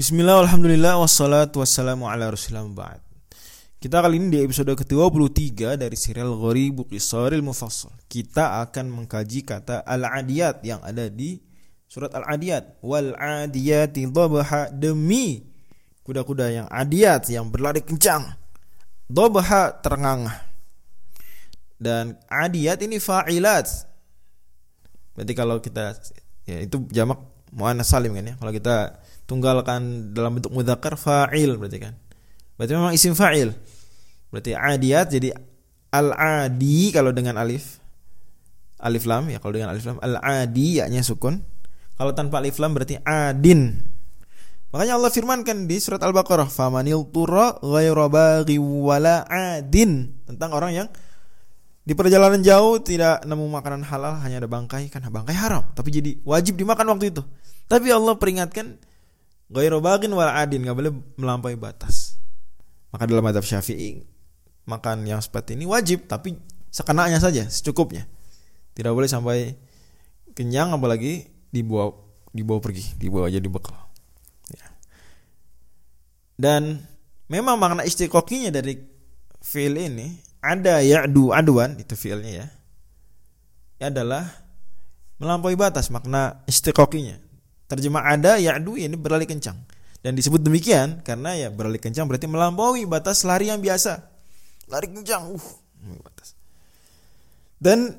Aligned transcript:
Bismillah, 0.00 0.48
Alhamdulillah, 0.48 0.96
wassalatu 0.96 1.60
wassalamu 1.60 2.08
ala 2.08 2.32
rasulillah 2.32 2.64
ba'd. 2.72 3.04
Kita 3.84 4.00
kali 4.00 4.16
ini 4.16 4.32
di 4.32 4.38
episode 4.40 4.72
ke-23 4.72 5.76
dari 5.76 5.92
serial 5.92 6.32
Ghoribu 6.40 6.88
Qisaril 6.88 7.44
Mufassal. 7.44 7.92
Kita 8.08 8.64
akan 8.64 8.88
mengkaji 8.88 9.44
kata 9.44 9.84
Al-Adiyat 9.84 10.64
yang 10.64 10.80
ada 10.80 11.04
di 11.12 11.36
surat 11.84 12.16
Al-Adiyat. 12.16 12.80
Wal-Adiyati 12.80 14.08
dhabha 14.08 14.72
demi 14.72 15.44
kuda-kuda 16.00 16.48
yang 16.48 16.66
adiyat 16.72 17.28
yang 17.28 17.52
berlari 17.52 17.84
kencang. 17.84 18.24
Dhabha 19.04 19.84
terengah 19.84 20.32
Dan 21.76 22.16
adiyat 22.32 22.80
ini 22.88 22.96
fa'ilat. 22.96 23.68
Berarti 25.12 25.32
kalau 25.36 25.60
kita 25.60 25.92
ya 26.48 26.56
itu 26.64 26.88
jamak 26.88 27.20
muannas 27.52 27.92
salim 27.92 28.16
kan 28.16 28.32
ya. 28.32 28.34
Kalau 28.40 28.52
kita 28.56 28.96
tunggalkan 29.30 30.10
dalam 30.10 30.42
bentuk 30.42 30.50
mudzakkar 30.50 30.98
fa'il 30.98 31.54
berarti 31.54 31.78
kan. 31.78 31.94
Berarti 32.58 32.72
memang 32.74 32.90
isim 32.90 33.14
fa'il. 33.14 33.54
Berarti 34.34 34.58
adiyat 34.58 35.06
jadi 35.06 35.30
al-adi 35.94 36.90
kalau 36.90 37.14
dengan 37.14 37.38
alif 37.38 37.78
alif 38.82 39.04
lam 39.06 39.28
ya 39.30 39.38
kalau 39.38 39.54
dengan 39.54 39.70
alif 39.70 39.86
lam 39.86 40.02
al-adi 40.02 40.82
yaknya 40.82 41.06
sukun. 41.06 41.38
Kalau 41.94 42.10
tanpa 42.10 42.42
alif 42.42 42.58
lam 42.58 42.74
berarti 42.74 42.98
adin. 43.06 43.86
Makanya 44.70 44.98
Allah 44.98 45.10
firmankan 45.10 45.66
di 45.66 45.82
surat 45.82 45.98
Al-Baqarah, 45.98 46.46
"Famanil 46.46 47.10
turra 47.10 47.58
ghairu 47.58 48.06
baghi 48.06 48.56
wala 48.56 49.26
adin" 49.26 50.14
tentang 50.24 50.50
orang 50.54 50.72
yang 50.72 50.88
di 51.84 51.92
perjalanan 51.98 52.38
jauh 52.38 52.78
tidak 52.78 53.26
nemu 53.26 53.50
makanan 53.50 53.82
halal 53.82 54.14
hanya 54.22 54.38
ada 54.38 54.48
bangkai 54.48 54.86
kan 54.94 55.02
bangkai 55.02 55.34
haram 55.34 55.66
tapi 55.74 55.90
jadi 55.90 56.22
wajib 56.22 56.54
dimakan 56.54 56.96
waktu 56.96 57.10
itu. 57.10 57.22
Tapi 57.66 57.90
Allah 57.90 58.14
peringatkan 58.18 58.78
Ghairu 59.50 59.82
bagin 59.82 60.14
wal 60.14 60.30
adin 60.30 60.62
nggak 60.62 60.76
boleh 60.78 60.92
melampaui 61.18 61.58
batas. 61.58 62.14
Maka 62.94 63.06
dalam 63.10 63.26
madhab 63.26 63.42
syafi'i 63.42 64.06
makan 64.66 65.02
yang 65.02 65.18
seperti 65.18 65.58
ini 65.58 65.66
wajib 65.66 66.06
tapi 66.06 66.38
sekenanya 66.70 67.18
saja 67.18 67.42
secukupnya. 67.50 68.06
Tidak 68.78 68.94
boleh 68.94 69.10
sampai 69.10 69.58
kenyang 70.38 70.70
apalagi 70.70 71.26
dibawa 71.50 71.90
dibawa 72.30 72.62
pergi 72.62 72.94
dibawa 72.94 73.26
jadi 73.26 73.46
bekal. 73.50 73.74
Ya. 74.54 74.66
Dan 76.38 76.86
memang 77.26 77.58
makna 77.58 77.82
istiqokinya 77.82 78.54
dari 78.54 78.78
fiil 79.42 79.74
ini 79.74 80.14
ada 80.38 80.78
ya'du 80.78 81.34
aduan 81.34 81.74
itu 81.76 81.98
fiilnya 81.98 82.46
ya. 82.46 82.46
adalah 83.80 84.28
melampaui 85.20 85.56
batas 85.56 85.88
makna 85.88 86.44
istiqokinya 86.48 87.29
Terjemah 87.70 88.02
ada 88.02 88.34
ya'du 88.34 88.74
ini 88.74 88.98
berlari 88.98 89.30
kencang. 89.30 89.54
Dan 90.02 90.18
disebut 90.18 90.42
demikian 90.42 91.06
karena 91.06 91.38
ya 91.38 91.48
berlari 91.54 91.78
kencang 91.78 92.10
berarti 92.10 92.26
melampaui 92.26 92.82
batas 92.90 93.22
lari 93.22 93.46
yang 93.46 93.62
biasa. 93.62 94.10
Lari 94.66 94.90
kencang, 94.90 95.30
uh, 95.30 95.46
batas. 96.02 96.34
Dan 97.62 97.94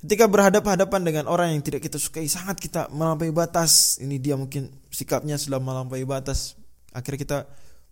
ketika 0.00 0.24
berhadapan-hadapan 0.24 1.00
dengan 1.04 1.24
orang 1.28 1.52
yang 1.52 1.60
tidak 1.60 1.84
kita 1.84 2.00
sukai 2.00 2.24
sangat 2.24 2.56
kita 2.56 2.88
melampaui 2.88 3.28
batas. 3.28 4.00
Ini 4.00 4.16
dia 4.16 4.40
mungkin 4.40 4.72
sikapnya 4.88 5.36
sudah 5.36 5.60
melampaui 5.60 6.08
batas. 6.08 6.56
Akhirnya 6.96 7.20
kita 7.20 7.38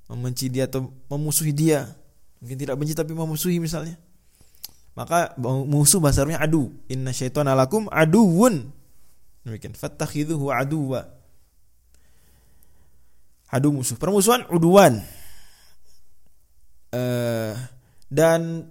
membenci 0.08 0.48
dia 0.48 0.64
atau 0.64 0.88
memusuhi 1.12 1.52
dia. 1.52 1.92
Mungkin 2.40 2.56
tidak 2.56 2.80
benci 2.80 2.96
tapi 2.96 3.12
memusuhi 3.12 3.60
misalnya. 3.60 4.00
Maka 4.96 5.36
musuh 5.68 6.00
bahasanya 6.00 6.40
adu. 6.40 6.72
Inna 6.88 7.12
syaitan 7.12 7.48
alakum 7.48 7.88
aduun 7.92 8.72
Demikian. 9.42 9.74
Fattakhidhuhu 9.74 10.50
aduwa. 10.50 11.06
Adu 13.52 13.74
musuh. 13.74 13.98
Permusuhan 13.98 14.46
uduan. 14.48 15.02
Uh, 16.92 17.56
dan 18.12 18.68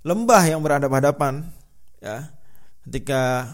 lembah 0.00 0.40
yang 0.48 0.64
berhadapan-hadapan 0.64 1.44
ya 2.00 2.32
ketika 2.88 3.52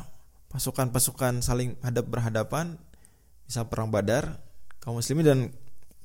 pasukan-pasukan 0.55 1.43
saling 1.43 1.75
hadap 1.83 2.07
berhadapan 2.07 2.79
bisa 3.43 3.67
perang 3.67 3.91
Badar 3.91 4.39
kaum 4.79 5.03
muslimin 5.03 5.27
dan 5.27 5.39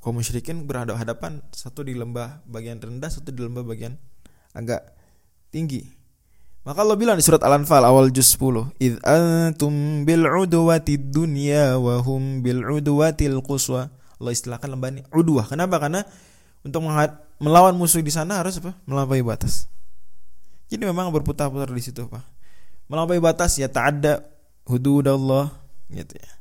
kaum 0.01 0.17
musyrikin 0.17 0.65
berhadapan-hadapan 0.65 1.45
satu 1.53 1.85
di 1.85 1.93
lembah 1.93 2.41
bagian 2.49 2.81
rendah 2.81 3.13
satu 3.13 3.29
di 3.29 3.45
lembah 3.45 3.61
bagian 3.61 3.93
agak 4.57 4.81
tinggi 5.53 5.85
maka 6.61 6.85
Allah 6.85 6.93
bilang 6.93 7.17
di 7.17 7.25
surat 7.25 7.41
Al-Anfal 7.41 7.81
awal 7.81 8.13
juz 8.13 8.37
10, 8.37 8.69
"Id 8.77 9.01
antum 9.01 10.05
bil 10.05 10.29
udwati 10.29 11.01
dunya 11.01 11.77
wa 11.81 11.97
hum 12.05 12.45
bil 12.45 12.61
udwatil 12.61 13.41
quswa." 13.41 13.89
Allah 14.21 14.33
istilahkan 14.37 14.69
lembah 14.69 14.89
ini 14.93 15.01
udwah. 15.09 15.49
Kenapa? 15.49 15.81
Karena 15.81 16.05
untuk 16.61 16.85
melawan 17.41 17.73
musuh 17.73 18.05
di 18.05 18.13
sana 18.13 18.37
harus 18.37 18.61
apa? 18.61 18.77
Melampaui 18.85 19.25
batas. 19.25 19.65
Jadi 20.69 20.85
memang 20.85 21.09
berputar-putar 21.09 21.73
di 21.73 21.81
situ, 21.81 22.05
Pak. 22.05 22.21
Melampaui 22.85 23.17
batas 23.17 23.57
ya 23.57 23.65
ta'adda 23.65 24.21
hududallah 24.69 25.49
gitu 25.89 26.13
ya. 26.15 26.31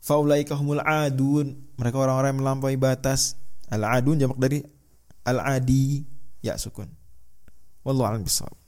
Faulaika 0.00 0.56
humul 0.56 0.80
adun. 0.80 1.60
Mereka 1.76 1.96
orang-orang 2.00 2.40
melampaui 2.40 2.80
batas. 2.80 3.36
Al-adun 3.68 4.18
jamak 4.18 4.40
dari 4.40 4.64
al-adi 5.28 6.02
ya 6.40 6.56
sukun. 6.56 6.88
Wallahu 7.84 8.08
a'lam 8.08 8.24
bishawab. 8.24 8.59